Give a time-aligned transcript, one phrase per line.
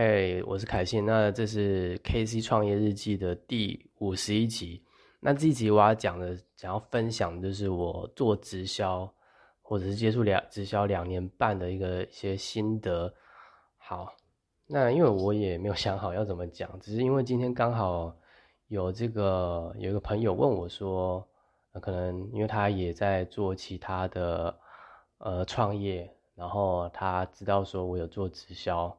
[0.00, 1.04] 嘿，我是凯信。
[1.04, 4.80] 那这是 KC 创业日记的第五十一集。
[5.18, 9.12] 那这一集我要讲的，想要分享就是我做直销，
[9.60, 13.12] 或者是接触两直销两年半的一个一些心得。
[13.76, 14.14] 好，
[14.68, 18.16] 那因为我也没有想好要怎么讲，只是因为今天刚好
[18.68, 21.26] 有这个有一个朋友问我说，
[21.82, 24.56] 可能因为他也在做其他的
[25.18, 28.96] 呃创业，然后他知道说我有做直销。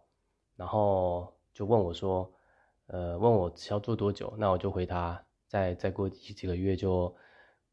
[0.60, 2.30] 然后就问我说，
[2.88, 4.34] 呃，问我要做多久？
[4.38, 5.17] 那我就回他，
[5.48, 7.16] 再再过几几个月就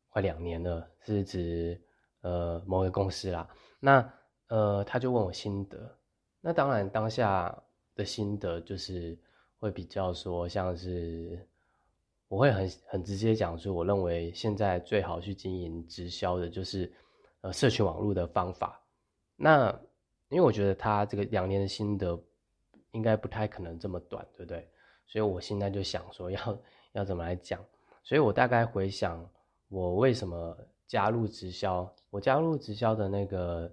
[0.08, 1.82] 快两年了，是指
[2.20, 3.48] 呃某个公司啦。
[3.80, 4.08] 那
[4.46, 5.98] 呃他就问我心得，
[6.40, 7.60] 那当然当下
[7.96, 9.18] 的心得就是
[9.58, 11.44] 会比较说像是
[12.28, 16.92] 我会很很直接讲说，我认为现在最好去经营直销的就是
[17.40, 18.80] 呃社群网络的方法。
[19.34, 19.76] 那
[20.28, 22.16] 因为我觉得他这个两年的心得。
[22.96, 24.66] 应该不太可能这么短，对不对？
[25.06, 26.58] 所以我现在就想说要
[26.92, 27.62] 要怎么来讲。
[28.02, 29.28] 所以我大概回想
[29.68, 31.94] 我为什么加入直销。
[32.08, 33.70] 我加入直销的那个，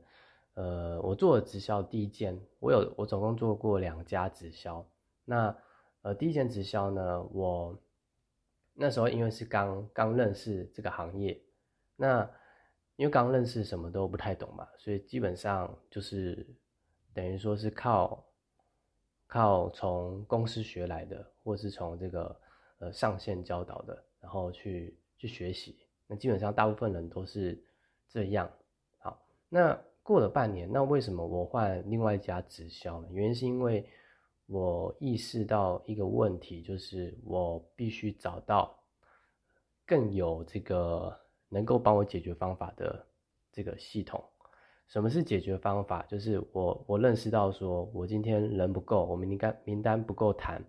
[0.55, 4.85] 呃，我做直销第一件，我有我总共做过两家直销。
[5.23, 5.55] 那
[6.01, 7.81] 呃，第一件直销呢，我
[8.73, 11.41] 那时候因为是刚刚认识这个行业，
[11.95, 12.29] 那
[12.97, 16.45] 因为刚认识什么都不太懂嘛，所以基本上就是
[17.13, 18.21] 等于说是靠。
[19.33, 22.39] 靠从公司学来的，或是从这个
[22.77, 25.75] 呃上线教导的，然后去去学习。
[26.05, 27.59] 那基本上大部分人都是
[28.07, 28.47] 这样。
[28.99, 33.07] 好，那过了半年，那为什么我换另外一家直销呢？
[33.11, 33.83] 原因是因为
[34.45, 38.77] 我意识到一个问题，就是我必须找到
[39.83, 43.03] 更有这个能够帮我解决方法的
[43.51, 44.23] 这个系统。
[44.87, 46.03] 什么是解决方法？
[46.03, 50.63] 就是我我认识到说，我今天人不够，我名单名单不够谈，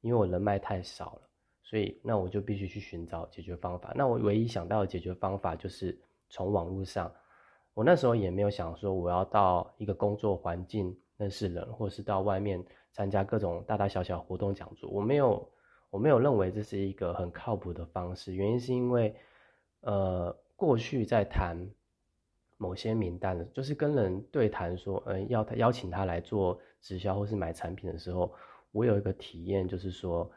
[0.00, 1.28] 因为我人脉太少了，
[1.62, 3.92] 所以那我就必须去寻找解决方法。
[3.94, 5.98] 那我唯一想到的解决方法就是
[6.30, 7.12] 从网络上。
[7.74, 14.88] 我那时候也没有想说我要到一个工作环境认识人，或是到外面参加各种大大小小活动讲座。
[14.88, 15.46] 我没有
[15.90, 18.34] 我没有认为这是一个很靠谱的方式。
[18.34, 19.14] 原因是因为，
[19.82, 21.68] 呃，过去在谈。
[22.58, 28.34] 某些名单的，就是跟人对谈说，呃，要他邀请他来做直销或是买产品的时候，
[28.72, 30.30] 我有一个体验，就是说，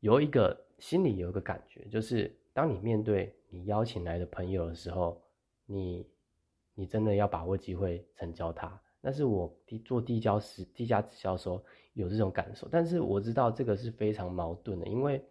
[0.00, 5.22] 有一个心里有一个感觉，就是当你面对你邀请来的朋友的时候，
[5.66, 6.08] 你
[6.74, 8.80] 你真的要把握机会成交他。
[9.02, 15.22] 那是我做递交时低价直销时候有这种感受，但是我知道这个是非常矛盾的，因为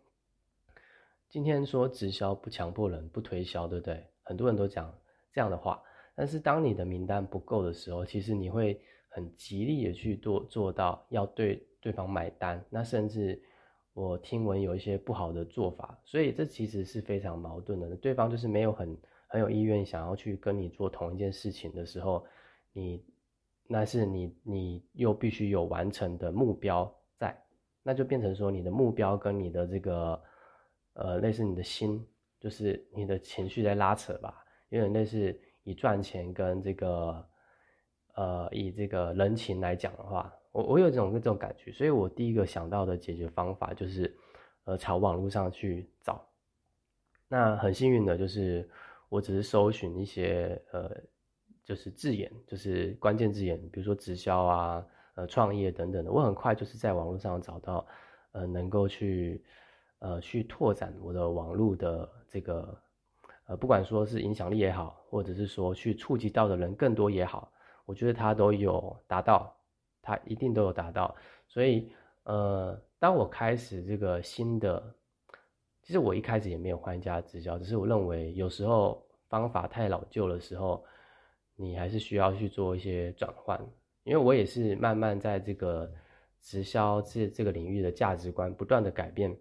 [1.30, 4.06] 今天说直销不强迫人不推销，对不对？
[4.22, 4.94] 很多人都讲
[5.32, 5.82] 这样的话。
[6.22, 12.64] 但是当你的名单不够的时候，其实你会很极力的去做做到要对对方买单。
[12.70, 13.42] 那甚至
[13.94, 17.96] 我听闻有一些不好的做法，所以这其实是非常矛盾的。
[17.96, 18.96] 对方就是没有很
[19.30, 22.24] 很有意愿想要去跟你做同一件事情的时候，
[22.72, 23.04] 你
[23.68, 27.36] 那是你你又必须有完成的目标在，
[27.82, 30.22] 那就变成说你的目标跟你的这个
[30.94, 32.08] 呃类似你的心，
[32.40, 35.36] 就是你的情绪在拉扯吧，有点类似。
[35.64, 37.26] 以赚钱跟这个，
[38.16, 44.18] 呃，以这个人情来讲的话，我我有这种这种感觉，所以我第一个想到的解决方法就是，
[44.64, 46.28] 呃，朝网络上去找。
[47.28, 48.68] 那很幸运的就是，
[49.08, 50.90] 我只是搜寻一些呃，
[51.64, 57.86] 就是字眼，就是关键字眼，比如说直销啊，呃，创业等等的，我很快就是在网络上找到，
[58.32, 59.44] 呃，能够去，
[60.00, 62.82] 呃，去拓展我的网络的这个。
[63.52, 67.52] 呃，不管说是影响力也好，或者是说去触及到的人更多也好，
[67.86, 69.54] 我觉得他都有达到，
[70.02, 71.14] 他一定都有达到。
[71.50, 71.92] 所以，
[72.24, 74.82] 呃，当我开始这个新的，
[75.82, 80.82] 其实我一开始也没有换一家直销，只是我认为有时候方法太老旧的时候，
[81.58, 83.60] 你还是需要去做一些转换。
[84.06, 85.92] 因为我也是慢慢在这个
[86.40, 89.38] 直销这这个领域的价值观不断的改变。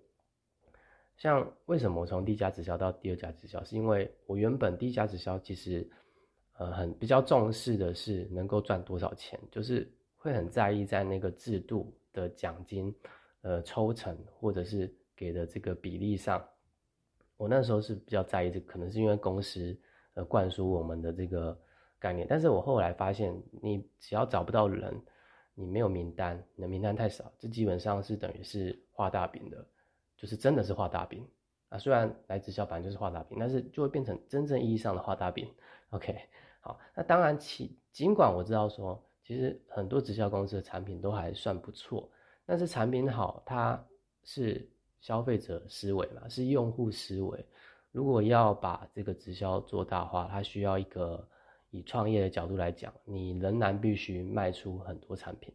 [1.20, 5.86] 像为什么我从第一家直销到第二家直销，是因为我原本第一家直销其实，
[6.54, 9.86] 呃，很比较重视的是能够赚多少钱，就是
[10.16, 12.94] 会很在意在那个制度的奖金，
[13.42, 16.42] 呃，抽成或者是给的这个比例上，
[17.36, 19.78] 我那时候是比较在意这，可能是因为公司
[20.14, 21.54] 呃灌输我们的这个
[21.98, 24.98] 概念，但是我后来发现，你只要找不到人，
[25.54, 29.66] 你没有名单，你的名单太少，这基本上是等于是画大饼的。
[30.20, 31.26] 就是真的是画大饼
[31.70, 31.78] 啊！
[31.78, 35.50] 虽然来直销反正就是画大饼，但是就会变成真正意义上的画大饼。
[35.88, 36.14] OK，
[36.60, 42.06] 好，那当然，其尽管我知道说，其实很多直销公司的产品都还算不错，
[42.44, 43.82] 但是产品好，它
[44.24, 44.68] 是
[45.00, 47.46] 消费者思维嘛，是用户思维。
[47.90, 51.26] 如果要把这个直销做大化，它需要一个
[51.70, 55.54] 以创业的角度来讲，你仍然必须卖出很多产品。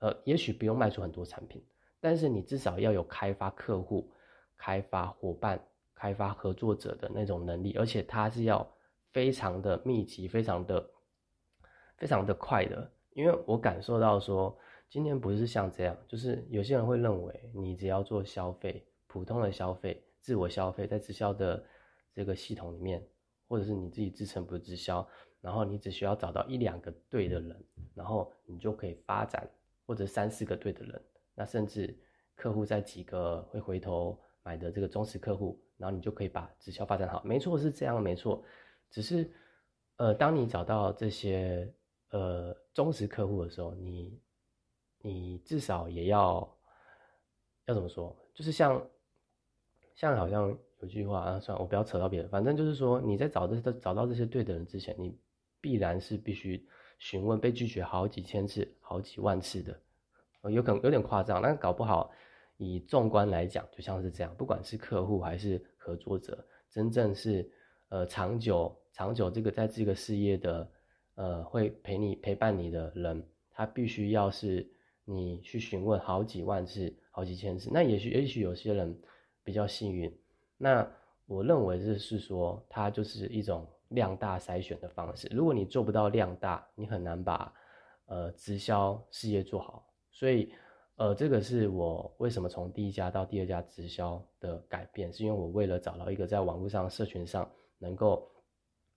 [0.00, 1.62] 呃，也许不用卖出很多产品，
[2.00, 4.10] 但是你至少要有开发客户、
[4.56, 5.62] 开发伙伴、
[5.94, 8.68] 开发合作者的那种能力，而且它是要
[9.12, 10.90] 非常的密集、非常的、
[11.96, 12.90] 非常的快的。
[13.12, 14.56] 因为我感受到说，
[14.88, 20.02] 今天不是像这样，就是有些人会认为，你只要做消费，普通的消费。
[20.20, 21.64] 自我消费在直销的
[22.14, 23.02] 这个系统里面，
[23.48, 25.06] 或者是你自己自称不是直销，
[25.40, 27.64] 然后你只需要找到一两个对的人，
[27.94, 29.48] 然后你就可以发展，
[29.86, 31.02] 或者三四个对的人，
[31.40, 31.98] 那甚至
[32.34, 37.22] 客户在几个会回头买的这个忠实客户，然后你就可以把直销发展好。
[37.24, 38.44] 没错，是这样，没错。
[38.90, 39.30] 只是，
[39.96, 41.72] 呃，当你找到这些
[42.10, 44.20] 呃忠实客户的时候，你
[45.00, 46.58] 你至少也要
[47.64, 48.14] 要怎么说？
[48.34, 48.86] 就是像。
[49.94, 52.28] 像好像有句话啊，算了，我不要扯到别人。
[52.30, 55.18] 反正就是说，你在找这找到这些对的人之前，你
[55.60, 56.66] 必然是必须
[56.98, 59.78] 询问被拒绝好几千次、好几万次的，
[60.44, 61.42] 有可能有点夸张。
[61.42, 62.10] 但搞不好，
[62.56, 67.50] 以纵观来讲，就像是这样，不管是客户还是合作者，真正是
[67.88, 70.70] 呃长久长久这个在这个事业的
[71.16, 74.66] 呃会陪你陪伴你的人，他必须要是
[75.04, 77.68] 你去询问好几万次、好几千次。
[77.72, 78.98] 那也许也许有些人。
[79.42, 80.14] 比较幸运，
[80.58, 80.86] 那
[81.26, 85.26] 我认为这是说，它就是一种量大筛选的方式。
[85.32, 87.52] 如果你做不到量大，你很难把
[88.04, 89.89] 呃直销事业做好。
[90.10, 90.52] 所以，
[90.96, 98.30] 呃，这个是我为什么从第一家到第二家直销的改变，是因为我为了找到一个在网络上社群上能够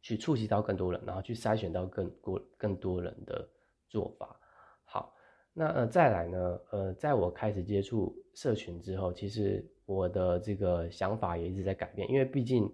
[0.02, 3.48] 去触及到更多人，然后去筛选到更多更多人的
[3.88, 4.40] 做法。
[4.86, 5.14] 好，
[5.54, 9.68] 那呃再来呢，呃，在我开始接触社群之后，其实。
[9.86, 12.74] 我的这个想法也一直在改变，因为毕竟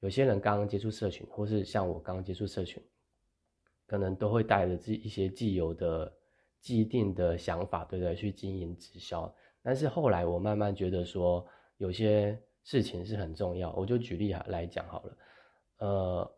[0.00, 2.82] 有些人刚刚接触社群，或是像我刚刚接触社群，
[3.86, 6.12] 可能都会带着自一些既有的、
[6.60, 8.14] 既定的想法，对不对？
[8.14, 9.32] 去经营直销。
[9.62, 11.46] 但是后来我慢慢觉得说，
[11.78, 13.72] 有些事情是很重要。
[13.74, 15.16] 我就举例来讲好了，
[15.78, 16.32] 呃，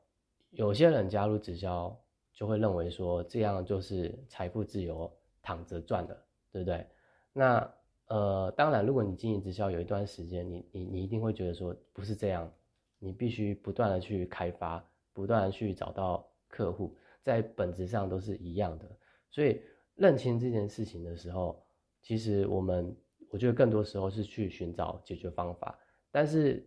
[0.50, 1.94] 有些人加入直销，
[2.32, 6.86] 就会认为说这样就是财富自由，躺着赚的，对不对？
[7.32, 7.74] 那。
[8.08, 12.52] 呃，当然，如果你经营直销有一段时间，你你你一定会觉得说不是这样，
[12.98, 14.84] 你必须不断的去开发，
[15.14, 18.86] 不断的去找到客户，在本质上都是一样的。
[19.30, 19.62] 所以
[19.94, 21.64] 认清这件事情的时候，
[22.00, 22.96] 其实我们
[23.30, 25.78] 我觉得更多时候是去寻找解决方法。
[26.10, 26.66] 但是，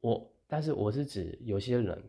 [0.00, 2.02] 我但是我是指有些人，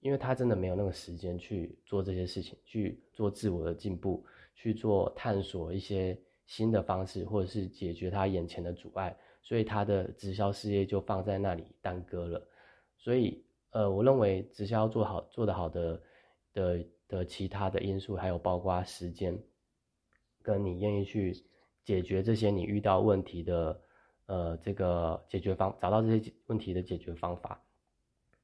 [0.00, 4.24] 因为他真的没有那个时间去做这些事情，去做自我的进步，
[4.54, 6.18] 去做探索一些。
[6.46, 12.46] 新的方式，或者是解决他眼前的阻碍，所以他的直销事业就放在那里耽搁了。
[12.98, 16.02] 所以，呃，我认为直销做好做得好的
[16.52, 19.38] 的的其他的因素，还有包括时间，
[20.42, 21.34] 跟你愿意去
[21.84, 23.80] 解决这些你遇到问题的，
[24.26, 27.62] 呃，这个解决方找到这些问题的解决方法。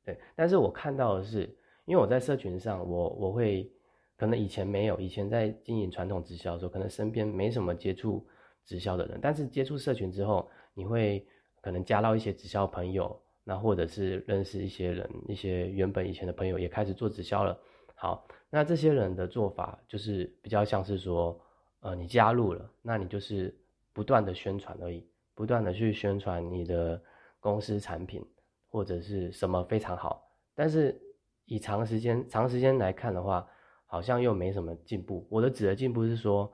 [0.05, 1.43] 对，但是我看到的是，
[1.85, 3.71] 因为我在社群上，我我会。
[4.17, 8.23] 可能以前没有，以前在经营传统直销的时候，可能身边没什么接触
[8.67, 9.19] 直销的人。
[9.23, 11.27] 但是接触社群之后，你会
[11.63, 17.59] 可能加到一些直销朋友，那或者是认识一些人，一些原本以前的朋友也开始做直销了。
[18.03, 21.39] 好，那这些人的做法就是比较像是说，
[21.81, 23.55] 呃，你加入了，那你就是
[23.93, 26.99] 不断的宣传而已，不断的去宣传你的
[27.41, 28.27] 公司产品
[28.71, 30.27] 或者是什么非常好。
[30.55, 30.99] 但是
[31.45, 33.47] 以长时间长时间来看的话，
[33.85, 35.27] 好像又没什么进步。
[35.29, 36.51] 我的指的进步是说，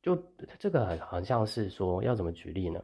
[0.00, 0.16] 就
[0.60, 2.80] 这个很很像是说要怎么举例呢？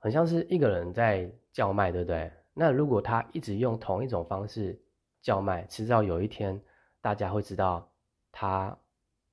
[0.00, 2.32] 很像是一个人在叫卖，对不对？
[2.52, 4.76] 那如果他一直用同一种方式
[5.22, 6.60] 叫卖，迟早有一天
[7.00, 7.90] 大家会知道
[8.30, 8.76] 他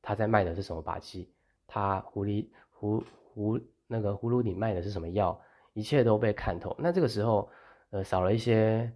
[0.02, 1.30] 他在卖的是什么把戏，
[1.66, 3.04] 他狐狸葫
[3.34, 5.40] 葫那个葫芦里卖的是什么药，
[5.74, 6.76] 一切都被看透。
[6.80, 7.50] 那这个时候，
[7.90, 8.92] 呃，少了一些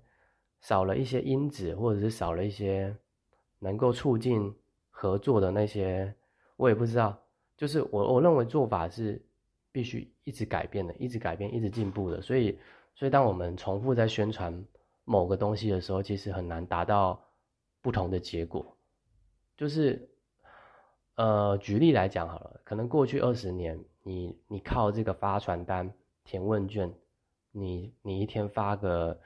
[0.59, 2.95] 少了一些因子，或者是少了一些。
[3.63, 4.51] 能够促进
[4.89, 6.11] 合作的那些，
[6.57, 7.15] 我也不知道。
[7.55, 9.23] 就是我我认为做法是
[9.71, 12.19] 必须一直改变的，一直改变，一直进步的。
[12.23, 12.57] 所以，
[12.95, 14.65] 所以当我们重复在宣传
[15.03, 17.21] 某个东西的时候，其实很难达到
[17.81, 18.77] 不同的结果。
[19.57, 20.09] 就是，
[21.15, 25.93] 呃，举例来讲好了，可能过去二十年，你你靠这个发传单、
[26.23, 26.93] 填问卷，
[27.51, 29.19] 你你一天发个。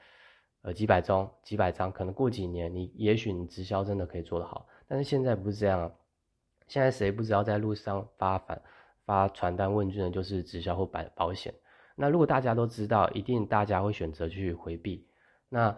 [0.62, 5.94] 呃，几百张，几百张，可能过几年，你也许你直销真的可以做得好，但是现在不是这样。
[6.66, 8.60] 现在谁不知道在路上发反
[9.04, 11.54] 发传单问卷的就是直销或保保险？
[11.94, 15.06] 那如果大家都知道，一定大家会选择去回避。
[15.48, 15.76] 那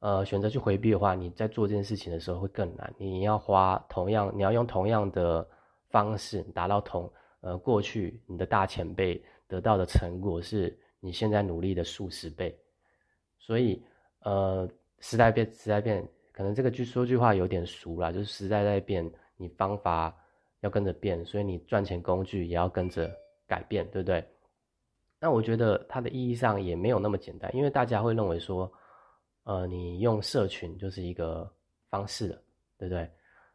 [0.00, 2.94] 呃，选择去回避的话，你在做这件事情的时候会更难。
[2.98, 5.44] 你要花同样，你要用同样的
[5.90, 12.56] 方式达到同呃过去你的大前辈得到的成果，是你现在努力的数十倍。
[13.40, 13.82] 所以
[14.20, 14.68] 呃，
[15.00, 20.14] 时代变，时代变，可能这个句说句话有点俗了，就是时代在变，你方法
[20.60, 23.10] 要跟着变，所以你赚钱工具也要跟着
[23.48, 24.24] 改变，对不对？
[25.18, 28.72] 那我觉得它的意义上也没有那么简单，因为大家会认为说。
[29.48, 31.50] 呃，你用社群就是一个
[31.88, 32.42] 方式了，
[32.76, 33.10] 对不对？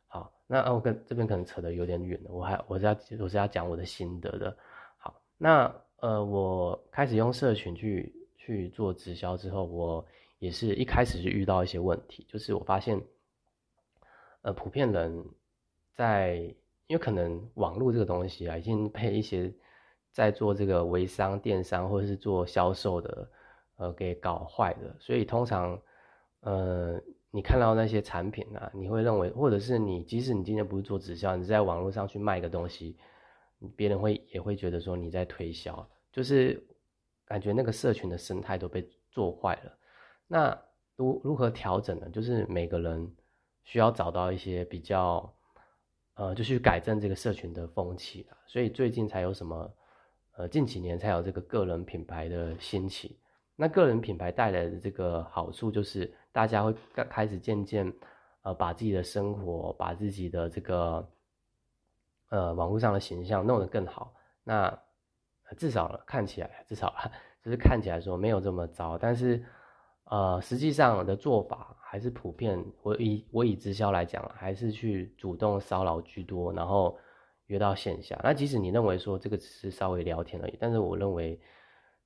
[0.07, 4.57] 好，那我跟这边可能扯得有点远了，我还我是要我是要讲我的心得的。
[4.97, 10.03] 好，那呃，我开始用社群去去做直销之后，我
[10.39, 13.00] 也是一开始就遇到一些问题，就是我发现，
[14.41, 15.23] 呃，普遍人
[15.93, 16.38] 在
[16.88, 19.53] 因为可能网络这个东西啊，已经被一些
[20.12, 23.29] 在做这个微商、电商或者是做销售的。
[23.83, 25.77] 呃，给搞坏的，所以通常，
[26.39, 26.97] 呃，
[27.31, 32.95] 你看到那些产品啊，你会认为，或者是你，即使你今天不是做直销，你在网络上去卖个东西，
[33.75, 36.65] 别人会也会觉得说你在推销，就是
[37.25, 39.77] 感觉那个社群的生态都被做坏了。
[40.27, 40.57] 那
[40.95, 42.09] 如如何调整呢？
[42.09, 43.13] 就是每个人
[43.65, 45.29] 需要找到一些比较，
[46.13, 48.37] 呃，就去改正这个社群的风气了。
[48.47, 49.73] 所以最近才有什么，
[50.37, 53.19] 呃，近几年才有这个个人品牌的兴起。
[53.55, 56.74] 那个人品牌带来的这个好处就是，大家会
[57.07, 57.93] 开始渐渐，
[58.41, 61.07] 呃，把自己的生活，把自己的这个，
[62.29, 64.12] 呃，网络上的形象弄得更好。
[64.43, 64.75] 那
[65.55, 66.91] 至少看起来，至少
[67.43, 68.98] 就是看起来说没有这么糟。
[68.98, 69.45] 但是，
[70.05, 72.65] 呃，实际上的做法还是普遍。
[72.81, 76.98] 我以我以直销来讲，还是去主动骚扰居多，然后
[77.45, 78.19] 约到线下。
[78.24, 81.39] 那即使你认为说这个只是稍微聊天而已，但是我认为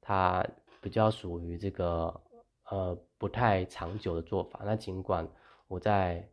[0.01, 0.45] 他。
[0.87, 2.21] 比较属于这个
[2.69, 4.61] 呃不太长久的做法。
[4.63, 5.27] 那尽管
[5.67, 6.25] 我在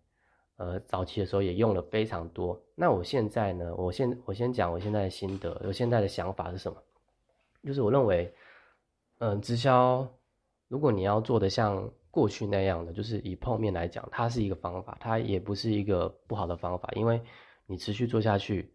[0.59, 6.81] 呃早期的时候也用了非常多，那我现在呢，我先我先讲我现在的心得，我现在的想法是什么？
[7.65, 8.33] 就是我认为，
[9.19, 10.09] 嗯，直销
[10.69, 17.21] 如果你要做的像过去那样的，就是以碰面来讲，它是一个方法，它也不是一个不好的方法，因为
[17.67, 18.73] 你持续做下去，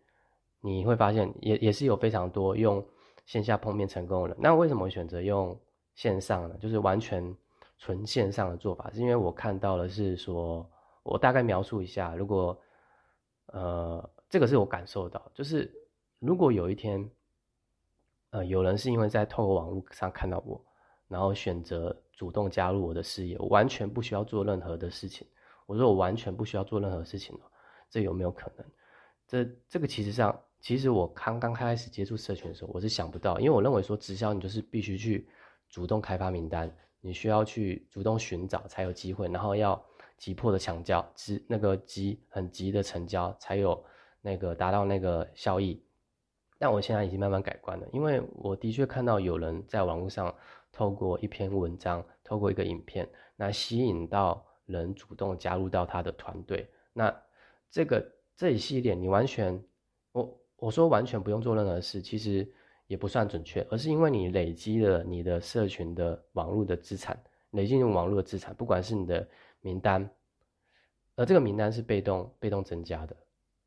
[0.59, 2.85] 你会发现也也是有非常多用。
[3.25, 5.55] 线下碰面成功的，那为什么选择用
[5.99, 6.55] 线上的？
[6.59, 7.35] 就是完全
[7.77, 10.65] 纯线上的做法，是因为我看到了是说，
[11.03, 12.57] 我大概描述一下，如果
[13.47, 15.69] 呃，这个是我感受到，就是
[16.19, 17.11] 如果有一天，
[18.29, 20.63] 呃，有人是因为在透过网络上看到我，
[21.09, 25.27] 然后选择主动加入我的事业，我完全不需要做任何的事情，
[25.65, 27.41] 我说我完全不需要做任何事情了，
[27.89, 28.65] 这有没有可能？
[29.27, 30.33] 这这个其实上。
[30.61, 35.25] 其实我刚刚开始接触社群的时候，我是想不到，因为我认为说直销你就是必须去
[35.69, 39.81] 主动开发名单，你需要去主动寻找才有机会，然后要
[40.17, 43.83] 急迫的抢交，急那个急很急的成交才有
[44.21, 45.81] 那个达到那个效益。
[46.57, 50.33] 但我现在已经慢慢改观了，因为我的确看到有人在网络上
[50.71, 56.69] 透过一篇文章，透过一个影片，那吸引到人主动加入到他的团队。
[56.91, 57.15] 那
[57.69, 59.63] 这个这一系列你完全
[60.11, 60.35] 我。
[60.61, 62.45] 我说完全不用做任何事，其实
[62.89, 67.15] 也不算准确，而是因为你累积了你的社群的网络的资产，
[67.51, 69.25] 累积用网络的资产，不管是你的
[69.61, 70.09] 名单，
[71.15, 73.15] 而这个名单是被动被动增加的。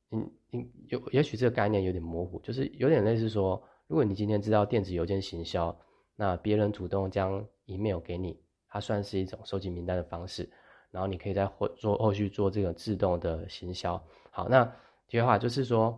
[0.09, 5.75] 你你有也许这个概念有点模糊，就是有点类似说，如果你今天知道电子邮件行销，
[6.17, 8.37] 那别人主动将 email 给你，
[8.67, 10.51] 它算是一种收集名单的方式，
[10.91, 14.05] 然后你可以在后做后续做这个自动的行销。
[14.33, 14.69] 好，那
[15.07, 15.97] 第二话就是说。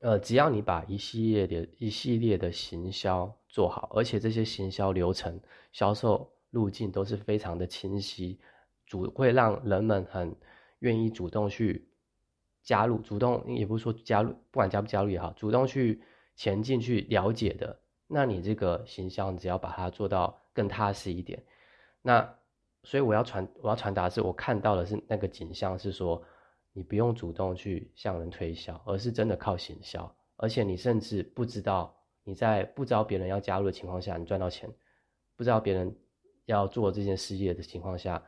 [0.00, 5.40] 呃，只要你把一系列的一系列的行销做好，而且这些行销流程、
[5.72, 8.38] 销售路径都是非常的清晰，
[8.86, 10.36] 主会让人们很
[10.78, 11.88] 愿意主动去
[12.62, 16.00] 加入，主动也不是说加入，不管加不加入也好，主动去
[16.36, 21.42] 前进去了解的，那你这个形象只要把它做到更踏实一点，
[22.02, 22.36] 那
[22.84, 26.22] 所以我要传我要传达的是我看到的是那个景象是说。
[26.78, 31.92] 你不用主动去向人推销，而是真的靠行销，而且你甚至不知道
[32.22, 34.70] 你在不知道别人要加入的情况下，你赚到钱；
[35.34, 35.92] 不知道别人
[36.44, 38.22] 要做这件事业的情况下，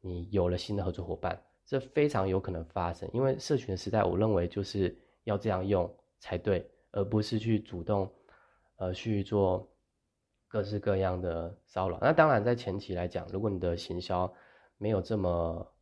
[0.00, 3.10] 你有了新的合作伙伴，这非常有可能发生。
[3.12, 8.08] 因为社群的时代，我认为就是要这样用才对，而不是去主动
[8.76, 9.68] 呃去做
[10.46, 11.98] 各式各样的骚扰。
[12.00, 14.32] 那当然，在前期来讲，如果你的行销
[14.78, 15.72] 没有这么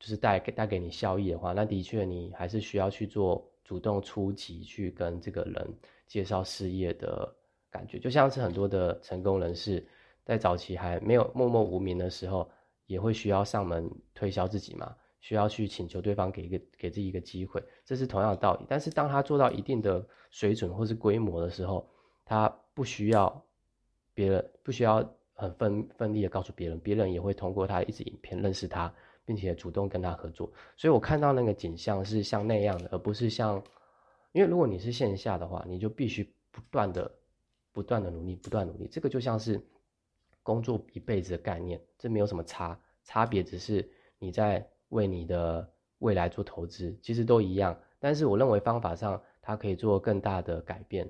[0.00, 5.78] 就是带给带给你效益的话，那的确你还是需要去做主动出击去跟这个人
[6.08, 7.32] 介绍事业的
[7.70, 9.86] 感觉，就像是很多的成功人士
[10.24, 12.50] 在早期还没有默默无名的时候，
[12.86, 18.64] 也会需要上门推销自己嘛，需要去请求对方给一个给自己一个机会，这是同样的道理。
[18.66, 21.86] 但是当他做到一定的水准或是规模的时候，
[22.24, 23.44] 他不需要
[24.14, 28.92] 别人，不需要很奋奋力的告诉别人，别人也会通过他一支影片认识他。
[29.24, 33.62] 并且主动跟他合作，所以我看到那个景象是像那样的，而不是像，
[34.32, 37.10] 因为如果你是线下的话，你就必须不断的、
[37.72, 38.88] 不断的努力，不断努力。
[38.90, 39.64] 这个就像是
[40.42, 47.78] 工作一辈子的概念，这没有什么差，差别只是你在为你的未来做投资，其实都一样。
[48.00, 51.08] 但是我认为方法上它可以做更大的改变，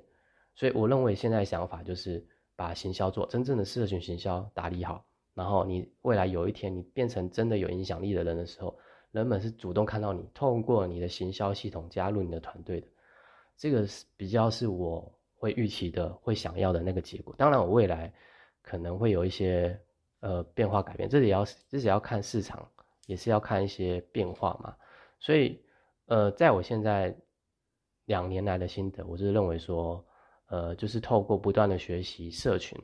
[0.55, 5.07] 所以我认为现在想法就是把行销做真正的社群行销打理好。
[5.41, 8.77] 然后你未来有一天你变成真的有影响力的人的时候，
[9.11, 12.87] 人们是主动看到你，透过你的行销系统加入你的团队的，
[13.57, 17.35] 这个是比较是我会预期的，会想要的那个结果。
[17.39, 18.13] 当然，我未来
[18.61, 19.81] 可能会有一些
[20.21, 22.69] 呃变化改变，这也要这也要看市场，
[23.07, 24.77] 也是要看一些变化嘛。
[25.21, 25.59] 所以
[26.05, 27.17] 呃，在我现在
[28.05, 30.05] 两年来的心得，我是认为说，
[30.49, 32.79] 呃，就是透过不断的学习社群，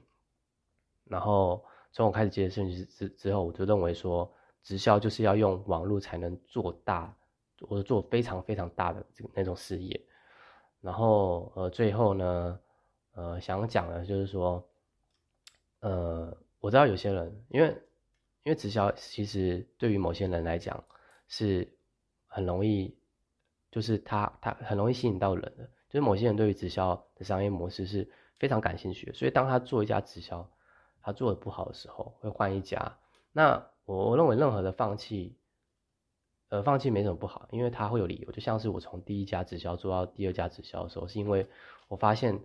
[1.05, 1.63] 然后。
[1.97, 4.31] 从我开始接社群之之后，我就认为说，
[4.63, 7.17] 直销就是要用网络才能做大，
[7.67, 9.99] 或者做非常非常大的这那种事业。
[10.83, 12.61] 然后呃，最后呢，
[13.15, 14.63] 呃，想讲的就是说，
[15.81, 17.69] 呃，我知道有些人，因为
[18.43, 20.85] 因为直销其实对于某些人来讲
[21.29, 21.67] 是
[22.27, 22.95] 很容易，
[23.71, 28.07] 就是他他很容易吸引到人的，就是某些人对于直销的商业模式是
[28.39, 30.47] 非常感兴趣的，所以当他做一家直销。
[31.07, 32.99] 他做的不好的时候会换一家，
[33.31, 35.37] 那我我认为任何的放弃，
[36.49, 38.33] 呃，放弃没什么不好，因为他会有理由。
[38.33, 41.49] 就像是我从第一家直销做到第二家直销的时候，是因为
[41.87, 42.37] 我发现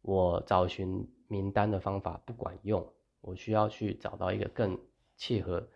[0.00, 2.90] 我找寻名单的方法不管用，
[3.20, 4.80] 我需要去找到一个更
[5.18, 5.68] 切合、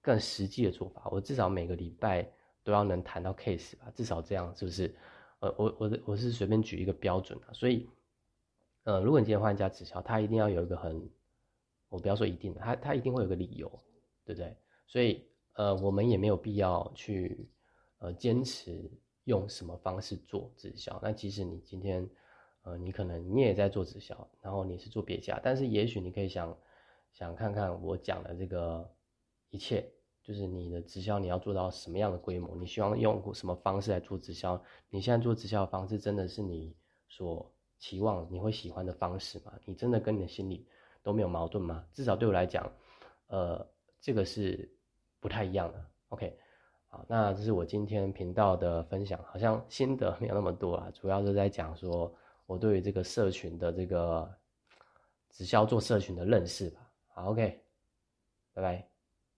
[0.00, 1.08] 更实际的做法。
[1.12, 2.28] 我至少每个礼拜
[2.64, 4.92] 都要能谈到 case 吧，至少这样是不是？
[5.38, 7.88] 呃，我我我是随便举一个标准啊，所以，
[8.82, 11.08] 呃，如果你今天换一家直销，它一定要有一个很。
[11.92, 13.70] 我不要说一定，他他一定会有个理由，
[14.24, 14.56] 对不对？
[14.86, 17.50] 所以呃，我们也没有必要去
[17.98, 18.90] 呃坚持
[19.24, 20.98] 用什么方式做直销。
[21.02, 22.08] 那即使你今天
[22.62, 26.56] 呃，你可能你也在做直销，然后你是做别家，但是也许你可以想
[27.12, 28.90] 想看看我讲的这个
[29.50, 29.86] 一切，
[30.22, 34.58] 就是你的直销你要做到什么样的规模，你希望用什么方式来做直销？
[34.88, 36.74] 你现在做直销的方式真的是你
[37.10, 39.52] 所期望你会喜欢的方式吗？
[39.66, 40.66] 你真的跟你的心里？
[41.02, 41.84] 都没有矛盾吗？
[41.92, 42.70] 至少对我来讲，
[43.26, 43.66] 呃，
[44.00, 44.70] 这个是
[45.20, 45.84] 不太一样的。
[46.08, 46.38] OK，
[46.88, 52.14] 好，那这是我今天频道的分享，好像心得没有那么多啊，主要是在讲说
[52.46, 54.30] 我对于这个社群的这个
[55.30, 56.90] 直销做社群的认识吧。
[57.08, 57.60] 好，OK，
[58.52, 58.91] 拜拜。